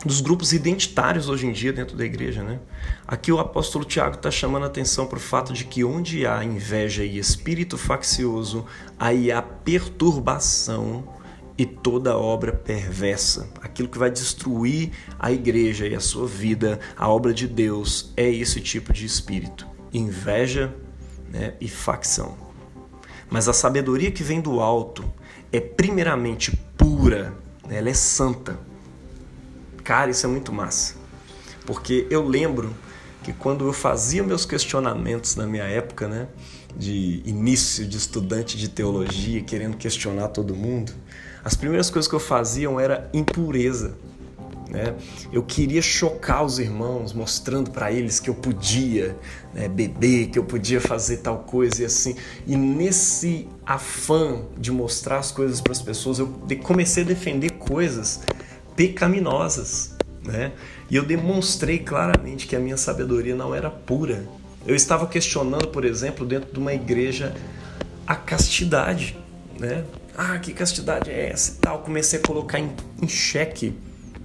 dos 0.05 0.21
grupos 0.21 0.53
identitários 0.53 1.29
hoje 1.29 1.47
em 1.47 1.53
dia 1.53 1.73
dentro 1.73 1.97
da 1.97 2.05
igreja, 2.05 2.43
né? 2.43 2.61
Aqui 3.07 3.33
o 3.33 3.39
apóstolo 3.39 3.85
Tiago 3.85 4.17
está 4.17 4.31
chamando 4.31 4.65
a 4.65 4.67
atenção 4.67 5.07
para 5.07 5.19
o 5.19 5.21
fato 5.21 5.53
de 5.53 5.65
que 5.65 5.85
onde 5.85 6.27
há 6.27 6.45
inveja 6.45 7.05
e 7.05 7.19
espírito 7.19 7.79
faccioso, 7.79 8.65
aí 8.99 9.33
há 9.33 9.43
perturbação 9.43 11.17
e 11.59 11.65
toda 11.65 12.17
obra 12.17 12.53
perversa. 12.53 13.49
Aquilo 13.63 13.89
que 13.89 13.99
vai 13.99 14.11
destruir 14.11 14.91
a 15.19 15.33
igreja 15.33 15.87
e 15.87 15.95
a 15.95 16.01
sua 16.01 16.27
vida, 16.27 16.79
a 16.97 17.09
obra 17.09 17.33
de 17.33 17.47
Deus, 17.47 18.13
é 18.17 18.29
esse 18.29 18.61
tipo 18.61 18.93
de 18.93 19.07
espírito: 19.07 19.67
inveja 19.93 20.75
né, 21.31 21.55
e 21.61 21.69
facção. 21.69 22.37
Mas 23.31 23.49
a 23.49 23.53
sabedoria 23.53 24.11
que 24.11 24.23
vem 24.23 24.41
do 24.41 24.61
alto 24.61 25.05
é 25.53 25.61
primeiramente 25.61 26.57
pura, 26.87 27.33
né, 27.67 27.79
ela 27.79 27.91
é 27.91 27.95
santa. 27.95 28.57
Cara, 29.83 30.09
isso 30.09 30.25
é 30.25 30.29
muito 30.29 30.53
massa. 30.53 30.95
Porque 31.67 32.07
eu 32.11 32.25
lembro 32.25 32.73
que 33.25 33.33
quando 33.33 33.67
eu 33.67 33.73
fazia 33.73 34.23
meus 34.23 34.47
questionamentos 34.47 35.35
na 35.35 35.49
minha 35.49 35.65
época, 35.65 36.07
né, 36.07 36.29
de 36.77 37.23
início 37.25 37.85
de 37.85 37.97
estudante 37.97 38.57
de 38.57 38.69
teologia, 38.69 39.43
querendo 39.43 39.77
questionar 39.77 40.29
todo 40.29 40.55
mundo, 40.55 40.93
as 41.45 41.57
primeiras 41.57 41.91
coisas 41.91 42.09
que 42.09 42.15
eu 42.15 42.21
fazia 42.21 42.69
era 42.81 43.11
impureza. 43.13 43.97
Né? 44.71 44.95
Eu 45.33 45.43
queria 45.43 45.83
chocar 45.83 46.45
os 46.45 46.61
irmãos, 46.61 47.13
mostrando 47.13 47.73
para 47.73 47.91
eles 47.91 48.21
que 48.21 48.31
eu 48.31 48.35
podia 48.35 49.17
né, 49.53 49.67
beber, 49.67 50.29
que 50.29 50.39
eu 50.39 50.45
podia 50.45 50.81
fazer 50.81 51.19
tal 51.19 51.41
coisa 51.41 51.83
e 51.83 51.85
assim. 51.85 52.15
E 52.47 52.57
nesse 52.57 53.49
afã 53.67 54.43
de 54.57 54.71
mostrar 54.71 55.19
as 55.19 55.33
coisas 55.33 55.61
para 55.61 55.73
as 55.73 55.83
pessoas, 55.83 56.19
eu 56.19 56.29
comecei 56.63 57.03
a 57.03 57.07
defender 57.07 57.51
coisas 57.51 58.21
pecaminosas. 58.77 59.97
Né? 60.25 60.53
E 60.91 60.97
eu 60.97 61.05
demonstrei 61.05 61.79
claramente 61.79 62.47
que 62.47 62.55
a 62.55 62.61
minha 62.61 62.77
sabedoria 62.77 63.35
não 63.35 63.55
era 63.55 63.71
pura. 63.71 64.25
Eu 64.67 64.75
estava 64.75 65.07
questionando, 65.07 65.69
por 65.69 65.85
exemplo, 65.85 66.25
dentro 66.27 66.53
de 66.53 66.59
uma 66.59 66.73
igreja, 66.73 67.35
a 68.07 68.15
castidade. 68.15 69.17
Né? 69.59 69.85
ah, 70.17 70.39
que 70.39 70.53
castidade 70.53 71.11
é 71.11 71.31
essa 71.31 71.53
e 71.53 71.55
tal. 71.57 71.81
Comecei 71.81 72.19
a 72.19 72.23
colocar 72.23 72.59
em, 72.59 72.75
em 73.01 73.09
xeque 73.09 73.75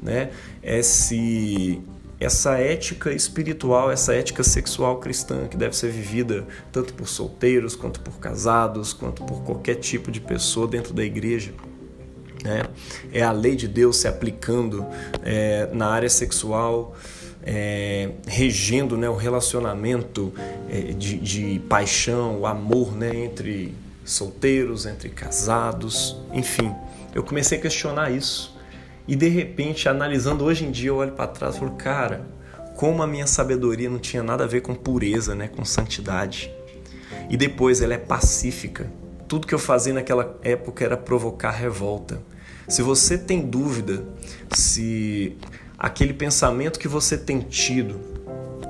né, 0.02 0.32
esse, 0.64 1.82
essa 2.22 2.54
ética 2.60 3.12
espiritual, 3.12 3.92
essa 3.92 4.14
ética 4.14 4.44
sexual 4.44 5.00
cristã 5.00 5.48
que 5.48 5.58
deve 5.58 5.76
ser 5.76 5.92
vivida 5.92 6.46
tanto 6.72 6.94
por 6.94 7.08
solteiros, 7.08 7.76
quanto 7.76 8.00
por 8.00 8.20
casados, 8.20 8.94
quanto 8.94 9.24
por 9.24 9.42
qualquer 9.42 9.76
tipo 9.76 10.12
de 10.12 10.22
pessoa 10.22 10.68
dentro 10.68 10.94
da 10.94 11.04
igreja. 11.04 11.52
Né? 12.44 12.62
É 13.12 13.24
a 13.24 13.32
lei 13.32 13.56
de 13.56 13.68
Deus 13.68 13.98
se 13.98 14.08
aplicando 14.08 14.86
é, 15.24 15.68
na 15.74 15.88
área 15.88 16.10
sexual. 16.10 16.96
É, 17.44 18.12
regendo 18.28 18.96
né, 18.96 19.10
o 19.10 19.16
relacionamento 19.16 20.32
é, 20.70 20.94
de, 20.94 21.18
de 21.18 21.60
paixão, 21.68 22.42
o 22.42 22.46
amor 22.46 22.96
né, 22.96 23.16
entre 23.16 23.74
solteiros, 24.06 24.86
entre 24.86 25.10
casados, 25.10 26.18
enfim. 26.32 26.72
Eu 27.16 27.24
comecei 27.24 27.58
a 27.58 27.62
questionar 27.62 28.12
isso. 28.12 28.56
E 29.08 29.16
de 29.16 29.28
repente, 29.28 29.90
analisando 29.90 30.44
hoje 30.44 30.66
em 30.66 30.72
dia, 30.72 30.90
eu 30.90 30.98
olho 30.98 31.12
para 31.12 31.28
trás 31.28 31.56
e 31.56 31.60
falo, 31.60 31.72
cara, 31.72 32.26
como 32.76 33.02
a 33.04 33.08
minha 33.08 33.28
sabedoria 33.28 33.90
não 33.90 34.00
tinha 34.00 34.24
nada 34.24 34.44
a 34.44 34.48
ver 34.48 34.62
com 34.62 34.74
pureza, 34.74 35.36
né, 35.36 35.48
com 35.48 35.64
santidade. 35.66 36.52
E 37.30 37.38
depois 37.38 37.82
ela 37.82 37.94
é 37.94 37.98
pacífica. 37.98 38.92
Tudo 39.28 39.48
que 39.48 39.54
eu 39.54 39.60
fazia 39.60 39.94
naquela 39.94 40.38
época 40.44 40.84
era 40.84 40.98
provocar 40.98 41.52
revolta. 41.52 42.22
Se 42.68 42.82
você 42.82 43.18
tem 43.18 43.42
dúvida 43.42 44.04
se 44.54 45.38
aquele 45.78 46.14
pensamento 46.14 46.80
que 46.80 46.88
você 46.88 47.18
tem 47.18 47.40
tido, 47.40 48.00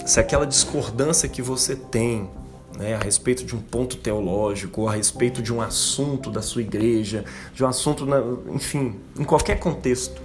se 0.05 0.19
aquela 0.19 0.45
discordância 0.45 1.27
que 1.27 1.41
você 1.41 1.75
tem 1.75 2.29
né, 2.77 2.95
a 2.95 2.99
respeito 2.99 3.43
de 3.43 3.55
um 3.55 3.59
ponto 3.59 3.97
teológico, 3.97 4.87
a 4.87 4.93
respeito 4.93 5.41
de 5.41 5.53
um 5.53 5.61
assunto 5.61 6.29
da 6.29 6.41
sua 6.41 6.61
igreja, 6.61 7.25
de 7.53 7.63
um 7.63 7.67
assunto, 7.67 8.05
na, 8.05 8.21
enfim, 8.53 8.99
em 9.17 9.23
qualquer 9.23 9.59
contexto. 9.59 10.21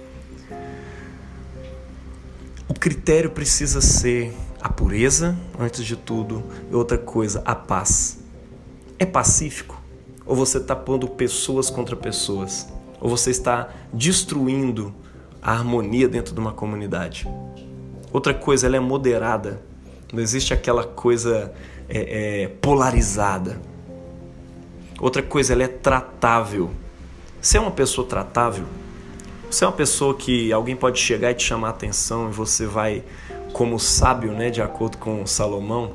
O 2.67 2.73
critério 2.73 3.31
precisa 3.31 3.81
ser 3.81 4.33
a 4.61 4.69
pureza, 4.69 5.37
antes 5.59 5.85
de 5.85 5.95
tudo, 5.95 6.43
e 6.71 6.75
outra 6.75 6.97
coisa, 6.97 7.41
a 7.45 7.55
paz. 7.55 8.19
É 8.99 9.05
pacífico? 9.05 9.81
Ou 10.25 10.35
você 10.35 10.57
está 10.57 10.75
pondo 10.75 11.07
pessoas 11.07 11.69
contra 11.69 11.95
pessoas? 11.95 12.67
Ou 12.99 13.09
você 13.09 13.31
está 13.31 13.69
destruindo 13.93 14.93
a 15.41 15.53
harmonia 15.53 16.07
dentro 16.07 16.33
de 16.33 16.39
uma 16.39 16.51
comunidade? 16.51 17.27
Outra 18.11 18.33
coisa, 18.33 18.67
ela 18.67 18.75
é 18.75 18.79
moderada. 18.79 19.61
Não 20.11 20.19
existe 20.19 20.53
aquela 20.53 20.83
coisa 20.83 21.53
é, 21.89 22.43
é, 22.43 22.47
polarizada. 22.47 23.61
Outra 24.99 25.21
coisa, 25.21 25.53
ela 25.53 25.63
é 25.63 25.67
tratável. 25.67 26.71
Você 27.41 27.57
é 27.57 27.61
uma 27.61 27.71
pessoa 27.71 28.07
tratável? 28.07 28.65
Você 29.49 29.63
é 29.63 29.67
uma 29.67 29.73
pessoa 29.73 30.15
que 30.15 30.51
alguém 30.51 30.75
pode 30.75 30.99
chegar 30.99 31.31
e 31.31 31.33
te 31.33 31.43
chamar 31.43 31.67
a 31.67 31.71
atenção 31.71 32.29
e 32.29 32.33
você 32.33 32.65
vai, 32.65 33.03
como 33.53 33.79
sábio, 33.79 34.33
né, 34.33 34.49
de 34.49 34.61
acordo 34.61 34.97
com 34.97 35.25
Salomão, 35.25 35.93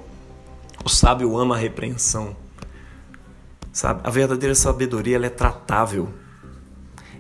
o 0.85 0.89
sábio 0.89 1.37
ama 1.37 1.55
a 1.55 1.59
repreensão. 1.59 2.35
Sabe? 3.73 4.01
A 4.05 4.11
verdadeira 4.11 4.55
sabedoria 4.55 5.17
ela 5.17 5.27
é 5.27 5.31
tratável. 5.31 6.09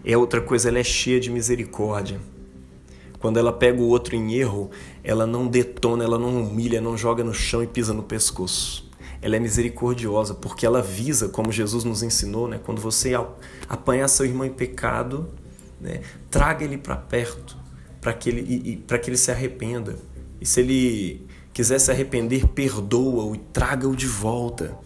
É 0.04 0.16
outra 0.16 0.40
coisa, 0.40 0.68
ela 0.68 0.78
é 0.78 0.84
cheia 0.84 1.20
de 1.20 1.30
misericórdia. 1.30 2.20
Quando 3.18 3.38
ela 3.38 3.52
pega 3.52 3.80
o 3.80 3.88
outro 3.88 4.16
em 4.16 4.34
erro, 4.34 4.70
ela 5.02 5.26
não 5.26 5.46
detona, 5.46 6.04
ela 6.04 6.18
não 6.18 6.42
humilha, 6.42 6.80
não 6.80 6.96
joga 6.96 7.24
no 7.24 7.34
chão 7.34 7.62
e 7.62 7.66
pisa 7.66 7.92
no 7.92 8.02
pescoço. 8.02 8.90
Ela 9.20 9.36
é 9.36 9.40
misericordiosa 9.40 10.34
porque 10.34 10.66
ela 10.66 10.82
visa, 10.82 11.28
como 11.28 11.52
Jesus 11.52 11.84
nos 11.84 12.02
ensinou, 12.02 12.48
né? 12.48 12.60
quando 12.62 12.80
você 12.80 13.12
apanhar 13.68 14.08
seu 14.08 14.26
irmão 14.26 14.44
em 14.44 14.52
pecado, 14.52 15.28
né? 15.80 16.00
traga 16.30 16.64
ele 16.64 16.76
para 16.76 16.96
perto 16.96 17.62
para 18.02 18.12
que, 18.12 18.28
ele, 18.28 18.84
que 19.00 19.08
ele 19.10 19.16
se 19.16 19.30
arrependa. 19.30 19.96
E 20.40 20.44
se 20.44 20.60
ele 20.60 21.24
quiser 21.52 21.78
se 21.78 21.90
arrepender, 21.90 22.48
perdoa-o 22.48 23.36
e 23.36 23.38
traga-o 23.38 23.94
de 23.94 24.08
volta. 24.08 24.76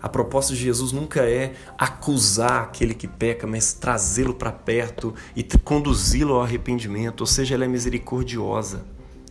A 0.00 0.08
proposta 0.08 0.54
de 0.54 0.60
Jesus 0.60 0.92
nunca 0.92 1.28
é 1.28 1.54
acusar 1.76 2.62
aquele 2.62 2.94
que 2.94 3.08
peca, 3.08 3.44
mas 3.44 3.72
trazê-lo 3.72 4.34
para 4.34 4.52
perto 4.52 5.12
e 5.34 5.42
conduzi-lo 5.42 6.34
ao 6.34 6.42
arrependimento. 6.42 7.22
Ou 7.22 7.26
seja, 7.26 7.56
ela 7.56 7.64
é 7.64 7.68
misericordiosa, 7.68 8.84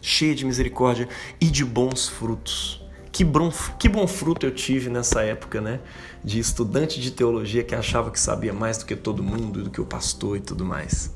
cheia 0.04 0.36
de 0.36 0.46
misericórdia 0.46 1.08
e 1.40 1.46
de 1.46 1.64
bons 1.64 2.10
frutos. 2.10 2.86
Que 3.10 3.24
bom, 3.24 3.52
que 3.80 3.88
bom 3.88 4.06
fruto 4.06 4.46
eu 4.46 4.54
tive 4.54 4.90
nessa 4.90 5.22
época, 5.22 5.62
né? 5.62 5.80
De 6.22 6.40
estudante 6.40 7.00
de 7.00 7.10
teologia 7.12 7.64
que 7.64 7.74
achava 7.74 8.12
que 8.12 8.20
sabia 8.20 8.52
mais 8.52 8.78
do 8.78 8.86
que 8.86 8.96
todo 8.96 9.24
mundo, 9.24 9.64
do 9.64 9.70
que 9.70 9.80
o 9.80 9.86
pastor 9.86 10.38
e 10.38 10.42
tudo 10.42 10.66
mais. 10.66 11.12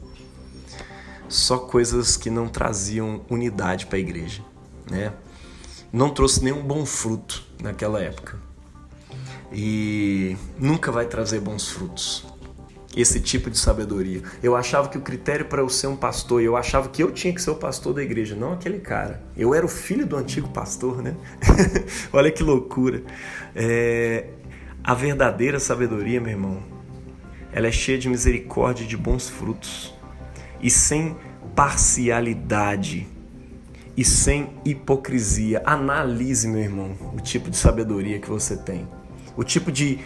Só 1.28 1.58
coisas 1.58 2.16
que 2.16 2.30
não 2.30 2.48
traziam 2.48 3.22
unidade 3.30 3.88
para 3.88 3.98
a 3.98 4.00
igreja, 4.00 4.42
né? 4.90 5.12
Não 5.92 6.10
trouxe 6.10 6.44
nenhum 6.44 6.64
bom 6.64 6.86
fruto 6.86 7.44
naquela 7.62 8.02
época 8.02 8.38
e 9.52 10.38
nunca 10.58 10.92
vai 10.92 11.08
trazer 11.08 11.42
bons 11.42 11.68
frutos. 11.68 12.26
Esse 12.98 13.20
tipo 13.20 13.52
de 13.52 13.60
sabedoria. 13.60 14.24
Eu 14.42 14.56
achava 14.56 14.90
que 14.90 14.98
o 14.98 15.02
critério 15.02 15.46
para 15.46 15.62
eu 15.62 15.70
ser 15.70 15.86
um 15.86 15.96
pastor, 15.96 16.42
eu 16.42 16.58
achava 16.58 16.90
que 16.90 17.04
eu 17.04 17.12
tinha 17.12 17.32
que 17.32 17.40
ser 17.40 17.52
o 17.52 17.56
pastor 17.56 17.94
da 17.94 18.02
igreja, 18.02 18.36
não 18.36 18.54
aquele 18.54 18.80
cara. 18.80 19.22
Eu 19.38 19.54
era 19.54 19.64
o 19.64 19.70
filho 19.70 20.04
do 20.04 20.18
antigo 20.18 20.50
pastor, 20.50 21.04
né? 21.04 21.16
Olha 22.12 22.32
que 22.32 22.42
loucura. 22.42 23.04
É... 23.56 24.30
A 24.84 24.96
verdadeira 24.96 25.60
sabedoria, 25.60 26.20
meu 26.20 26.32
irmão, 26.32 26.64
ela 27.52 27.68
é 27.68 27.72
cheia 27.72 28.00
de 28.00 28.10
misericórdia 28.10 28.84
e 28.84 28.88
de 28.88 28.98
bons 28.98 29.30
frutos 29.30 29.94
e 30.60 30.72
sem 30.72 31.16
parcialidade 31.56 33.08
e 33.96 34.04
sem 34.04 34.50
hipocrisia. 34.66 35.62
Analise, 35.64 36.48
meu 36.48 36.62
irmão, 36.62 36.96
o 37.14 37.22
tipo 37.22 37.52
de 37.52 37.58
sabedoria 37.58 38.18
que 38.18 38.28
você 38.28 38.58
tem 38.58 38.88
o 39.38 39.44
tipo 39.44 39.72
de 39.72 40.00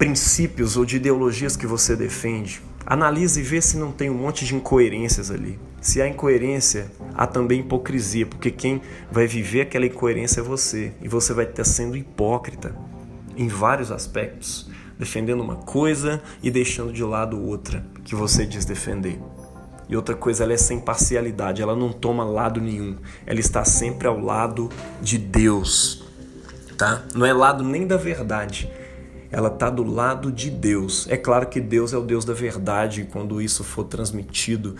princípios 0.00 0.78
ou 0.78 0.86
de 0.86 0.96
ideologias 0.96 1.58
que 1.58 1.66
você 1.66 1.94
defende, 1.94 2.62
analise 2.86 3.38
e 3.38 3.42
vê 3.42 3.60
se 3.60 3.76
não 3.76 3.92
tem 3.92 4.08
um 4.08 4.14
monte 4.14 4.46
de 4.46 4.54
incoerências 4.54 5.30
ali. 5.30 5.58
Se 5.78 6.00
há 6.00 6.08
incoerência, 6.08 6.90
há 7.14 7.26
também 7.26 7.60
hipocrisia, 7.60 8.24
porque 8.24 8.50
quem 8.50 8.80
vai 9.12 9.26
viver 9.26 9.60
aquela 9.60 9.84
incoerência 9.84 10.40
é 10.40 10.42
você, 10.42 10.94
e 11.02 11.06
você 11.06 11.34
vai 11.34 11.44
estar 11.44 11.64
sendo 11.64 11.98
hipócrita 11.98 12.74
em 13.36 13.46
vários 13.46 13.92
aspectos, 13.92 14.70
defendendo 14.98 15.42
uma 15.42 15.56
coisa 15.56 16.22
e 16.42 16.50
deixando 16.50 16.94
de 16.94 17.04
lado 17.04 17.38
outra 17.38 17.84
que 18.02 18.14
você 18.14 18.46
diz 18.46 18.64
defender. 18.64 19.20
E 19.86 19.94
outra 19.94 20.14
coisa, 20.14 20.44
ela 20.44 20.54
é 20.54 20.56
sem 20.56 20.80
parcialidade, 20.80 21.60
ela 21.60 21.76
não 21.76 21.92
toma 21.92 22.24
lado 22.24 22.58
nenhum. 22.58 22.96
Ela 23.26 23.40
está 23.40 23.66
sempre 23.66 24.08
ao 24.08 24.18
lado 24.18 24.70
de 25.02 25.18
Deus, 25.18 26.06
tá? 26.78 27.04
Não 27.14 27.26
é 27.26 27.34
lado 27.34 27.62
nem 27.62 27.86
da 27.86 27.98
verdade. 27.98 28.79
Ela 29.30 29.48
está 29.48 29.70
do 29.70 29.84
lado 29.84 30.32
de 30.32 30.50
Deus. 30.50 31.06
É 31.08 31.16
claro 31.16 31.46
que 31.46 31.60
Deus 31.60 31.92
é 31.92 31.96
o 31.96 32.02
Deus 32.02 32.24
da 32.24 32.34
verdade. 32.34 33.08
Quando 33.10 33.40
isso 33.40 33.62
for 33.62 33.84
transmitido, 33.84 34.76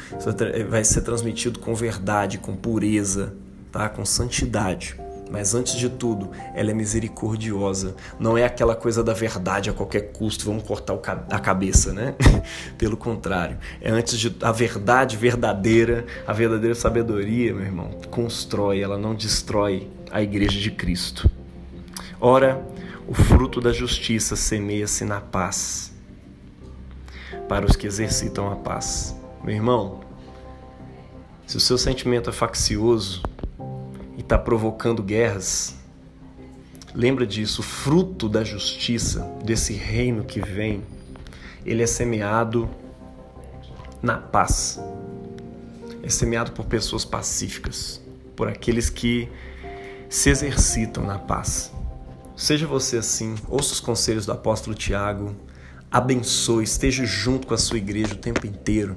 vai 0.68 0.84
ser 0.84 1.02
transmitido 1.02 1.58
com 1.60 1.74
verdade, 1.74 2.38
com 2.38 2.56
pureza, 2.56 3.34
tá? 3.70 3.88
Com 3.88 4.04
santidade. 4.04 4.96
Mas 5.30 5.54
antes 5.54 5.76
de 5.76 5.88
tudo, 5.88 6.30
ela 6.54 6.72
é 6.72 6.74
misericordiosa. 6.74 7.94
Não 8.18 8.36
é 8.36 8.44
aquela 8.44 8.74
coisa 8.74 9.02
da 9.04 9.12
verdade 9.12 9.70
a 9.70 9.72
qualquer 9.72 10.12
custo, 10.12 10.44
vamos 10.44 10.64
cortar 10.64 10.98
a 11.30 11.38
cabeça, 11.38 11.92
né? 11.92 12.16
Pelo 12.76 12.96
contrário, 12.96 13.56
é 13.80 13.90
antes 13.90 14.18
de 14.18 14.34
a 14.42 14.50
verdade 14.50 15.16
verdadeira, 15.16 16.04
a 16.26 16.32
verdadeira 16.32 16.74
sabedoria, 16.74 17.54
meu 17.54 17.64
irmão, 17.64 17.90
constrói, 18.10 18.80
ela 18.80 18.98
não 18.98 19.14
destrói 19.14 19.88
a 20.10 20.20
igreja 20.20 20.58
de 20.58 20.72
Cristo. 20.72 21.30
Ora, 22.22 22.62
o 23.08 23.14
fruto 23.14 23.62
da 23.62 23.72
justiça 23.72 24.36
semeia-se 24.36 25.06
na 25.06 25.22
paz 25.22 25.90
para 27.48 27.64
os 27.64 27.74
que 27.74 27.86
exercitam 27.86 28.52
a 28.52 28.56
paz. 28.56 29.16
Meu 29.42 29.54
irmão, 29.54 30.00
se 31.46 31.56
o 31.56 31.60
seu 31.60 31.78
sentimento 31.78 32.28
é 32.28 32.32
faccioso, 32.32 33.22
está 34.18 34.38
provocando 34.38 35.02
guerras. 35.02 35.74
Lembra 36.94 37.26
disso, 37.26 37.62
o 37.62 37.64
fruto 37.64 38.28
da 38.28 38.44
justiça, 38.44 39.20
desse 39.42 39.72
reino 39.72 40.22
que 40.22 40.42
vem, 40.42 40.82
ele 41.64 41.82
é 41.82 41.86
semeado 41.86 42.68
na 44.02 44.18
paz. 44.18 44.78
É 46.02 46.10
semeado 46.10 46.52
por 46.52 46.66
pessoas 46.66 47.02
pacíficas, 47.02 47.98
por 48.36 48.46
aqueles 48.46 48.90
que 48.90 49.26
se 50.10 50.28
exercitam 50.28 51.02
na 51.06 51.18
paz. 51.18 51.72
Seja 52.40 52.66
você 52.66 52.96
assim, 52.96 53.34
ouça 53.50 53.74
os 53.74 53.80
conselhos 53.80 54.24
do 54.24 54.32
apóstolo 54.32 54.74
Tiago, 54.74 55.36
abençoe, 55.90 56.64
esteja 56.64 57.04
junto 57.04 57.46
com 57.46 57.52
a 57.52 57.58
sua 57.58 57.76
igreja 57.76 58.14
o 58.14 58.16
tempo 58.16 58.46
inteiro, 58.46 58.96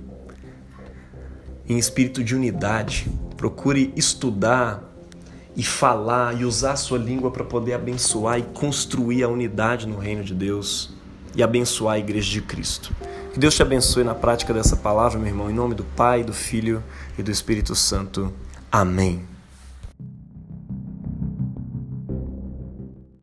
em 1.67 1.77
espírito 1.77 2.23
de 2.23 2.37
unidade. 2.37 3.11
Procure 3.35 3.91
estudar 3.97 4.81
e 5.57 5.61
falar 5.61 6.39
e 6.39 6.45
usar 6.45 6.71
a 6.71 6.77
sua 6.77 6.97
língua 6.97 7.31
para 7.31 7.43
poder 7.43 7.73
abençoar 7.73 8.39
e 8.39 8.43
construir 8.43 9.23
a 9.23 9.27
unidade 9.27 9.89
no 9.89 9.97
reino 9.97 10.23
de 10.23 10.33
Deus 10.33 10.93
e 11.35 11.43
abençoar 11.43 11.95
a 11.95 11.99
igreja 11.99 12.31
de 12.31 12.41
Cristo. 12.41 12.95
Que 13.33 13.39
Deus 13.39 13.55
te 13.55 13.61
abençoe 13.61 14.05
na 14.05 14.15
prática 14.15 14.53
dessa 14.53 14.77
palavra, 14.77 15.19
meu 15.19 15.27
irmão, 15.27 15.51
em 15.51 15.53
nome 15.53 15.75
do 15.75 15.83
Pai, 15.83 16.23
do 16.23 16.31
Filho 16.31 16.81
e 17.19 17.21
do 17.21 17.29
Espírito 17.29 17.75
Santo. 17.75 18.31
Amém. 18.71 19.32